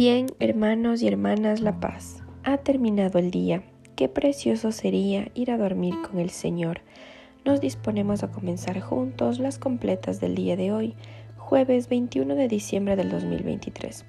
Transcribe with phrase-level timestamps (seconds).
[0.00, 3.62] Bien, hermanos y hermanas La Paz, ha terminado el día.
[3.96, 6.80] Qué precioso sería ir a dormir con el Señor.
[7.44, 10.94] Nos disponemos a comenzar juntos las completas del día de hoy,
[11.36, 14.06] jueves 21 de diciembre del 2023,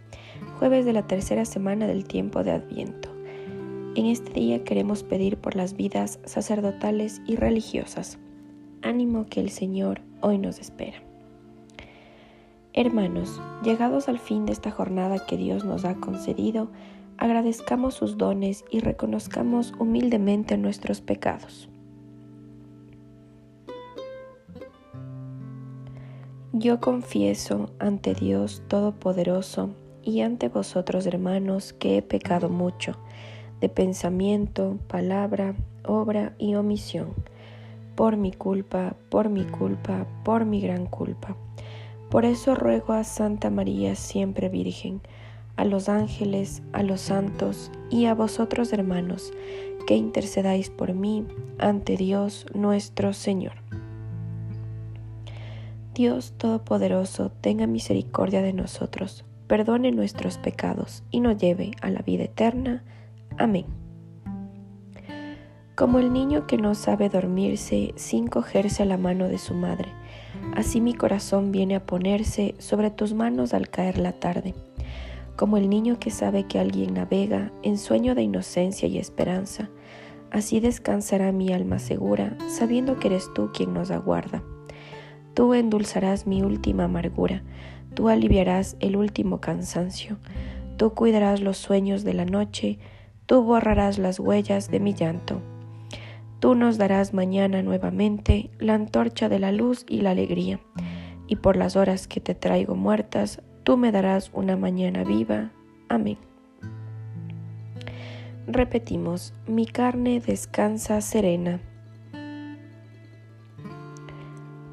[0.59, 3.09] jueves de la tercera semana del tiempo de Adviento.
[3.97, 8.17] En este día queremos pedir por las vidas sacerdotales y religiosas.
[8.81, 11.10] Ánimo que el Señor hoy nos espera.
[12.73, 16.69] Hermanos, llegados al fin de esta jornada que Dios nos ha concedido,
[17.17, 21.67] agradezcamos sus dones y reconozcamos humildemente nuestros pecados.
[26.53, 32.93] Yo confieso ante Dios Todopoderoso y ante vosotros, hermanos, que he pecado mucho,
[33.59, 37.13] de pensamiento, palabra, obra y omisión,
[37.95, 41.35] por mi culpa, por mi culpa, por mi gran culpa.
[42.11, 44.99] Por eso ruego a Santa María siempre Virgen,
[45.55, 49.31] a los ángeles, a los santos y a vosotros hermanos,
[49.87, 51.25] que intercedáis por mí
[51.57, 53.53] ante Dios nuestro Señor.
[55.93, 62.25] Dios Todopoderoso, tenga misericordia de nosotros, perdone nuestros pecados y nos lleve a la vida
[62.25, 62.83] eterna.
[63.37, 63.67] Amén.
[65.75, 69.93] Como el niño que no sabe dormirse sin cogerse la mano de su madre,
[70.55, 74.53] Así mi corazón viene a ponerse sobre tus manos al caer la tarde,
[75.35, 79.69] como el niño que sabe que alguien navega en sueño de inocencia y esperanza.
[80.29, 84.43] Así descansará mi alma segura, sabiendo que eres tú quien nos aguarda.
[85.33, 87.43] Tú endulzarás mi última amargura,
[87.93, 90.17] tú aliviarás el último cansancio,
[90.77, 92.79] tú cuidarás los sueños de la noche,
[93.25, 95.41] tú borrarás las huellas de mi llanto.
[96.41, 100.59] Tú nos darás mañana nuevamente la antorcha de la luz y la alegría,
[101.27, 105.51] y por las horas que te traigo muertas, tú me darás una mañana viva.
[105.87, 106.17] Amén.
[108.47, 111.59] Repetimos, mi carne descansa serena.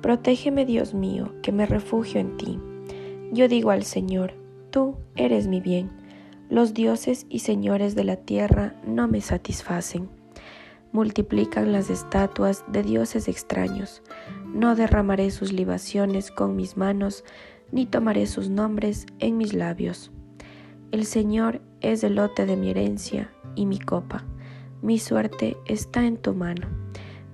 [0.00, 2.58] Protégeme, Dios mío, que me refugio en ti.
[3.30, 4.32] Yo digo al Señor,
[4.70, 5.90] tú eres mi bien.
[6.48, 10.17] Los dioses y señores de la tierra no me satisfacen
[10.92, 14.02] multiplican las estatuas de dioses extraños.
[14.52, 17.24] No derramaré sus libaciones con mis manos,
[17.72, 20.10] ni tomaré sus nombres en mis labios.
[20.90, 24.24] El Señor es el lote de mi herencia y mi copa.
[24.80, 26.66] Mi suerte está en tu mano.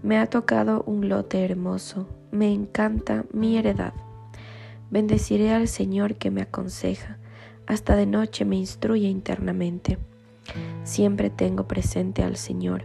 [0.03, 3.95] Me ha tocado un lote hermoso, me encanta mi heredad.
[4.91, 7.19] Bendeciré al Señor que me aconseja,
[7.67, 9.99] hasta de noche me instruye internamente.
[10.83, 12.85] Siempre tengo presente al Señor,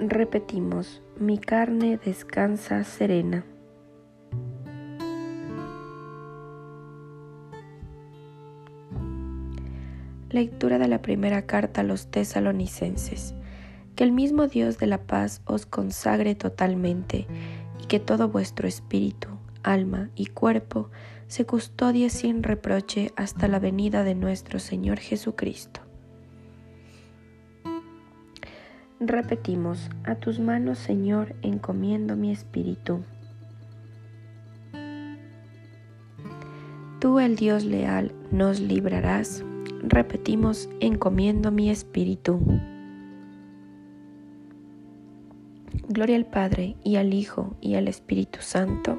[0.00, 3.44] Repetimos, mi carne descansa serena.
[10.30, 13.34] Lectura de la primera carta a los tesalonicenses.
[13.96, 17.26] Que el mismo Dios de la paz os consagre totalmente
[17.82, 19.26] y que todo vuestro espíritu,
[19.64, 20.90] alma y cuerpo
[21.26, 25.87] se custodie sin reproche hasta la venida de nuestro Señor Jesucristo.
[29.00, 33.04] Repetimos, a tus manos, Señor, encomiendo mi espíritu.
[36.98, 39.44] Tú, el Dios leal, nos librarás.
[39.84, 42.40] Repetimos, encomiendo mi espíritu.
[45.88, 48.98] Gloria al Padre y al Hijo y al Espíritu Santo.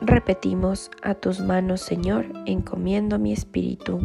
[0.00, 4.00] Repetimos, a tus manos, Señor, encomiendo mi espíritu.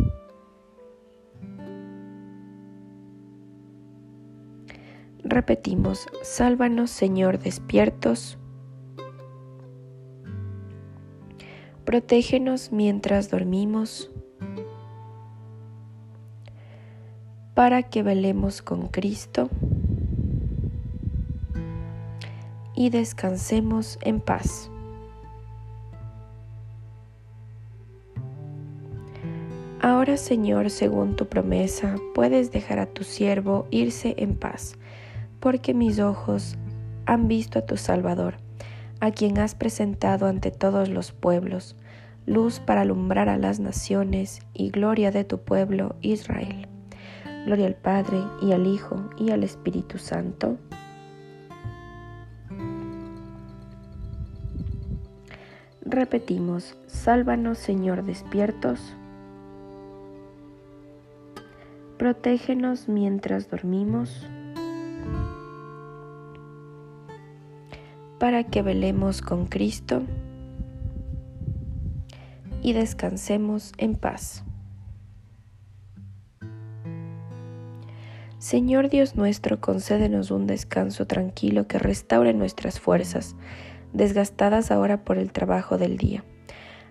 [5.31, 8.37] Repetimos, sálvanos Señor despiertos.
[11.85, 14.11] Protégenos mientras dormimos,
[17.53, 19.49] para que velemos con Cristo
[22.75, 24.69] y descansemos en paz.
[29.79, 34.75] Ahora, Señor, según tu promesa, puedes dejar a tu siervo irse en paz
[35.41, 36.55] porque mis ojos
[37.05, 38.35] han visto a tu Salvador,
[39.01, 41.75] a quien has presentado ante todos los pueblos,
[42.25, 46.67] luz para alumbrar a las naciones y gloria de tu pueblo Israel.
[47.45, 50.57] Gloria al Padre y al Hijo y al Espíritu Santo.
[55.83, 58.95] Repetimos, sálvanos Señor despiertos.
[61.97, 64.27] Protégenos mientras dormimos.
[68.21, 70.03] Para que velemos con Cristo
[72.61, 74.43] y descansemos en paz.
[78.37, 83.35] Señor Dios nuestro, concédenos un descanso tranquilo que restaure nuestras fuerzas,
[83.91, 86.23] desgastadas ahora por el trabajo del día.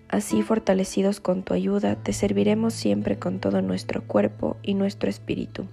[0.08, 5.68] Así, fortalecidos con tu ayuda, te serviremos siempre con todo nuestro cuerpo y nuestro espíritu.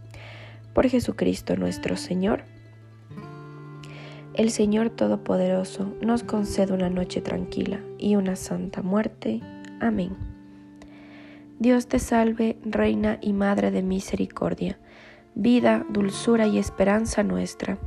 [0.75, 2.43] Por Jesucristo nuestro Señor.
[4.37, 9.41] El Señor Todopoderoso nos concede una noche tranquila y una santa muerte.
[9.79, 10.15] Amén.
[11.57, 14.77] Dios te salve, Reina y Madre de Misericordia,
[15.33, 17.79] vida, dulzura y esperanza nuestra.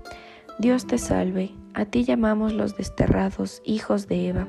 [0.59, 4.49] Dios te salve, a ti llamamos los desterrados, hijos de Eva,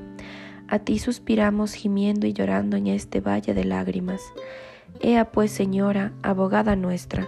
[0.68, 4.22] a ti suspiramos gimiendo y llorando en este valle de lágrimas.
[5.02, 7.28] Ea pues, Señora, abogada nuestra,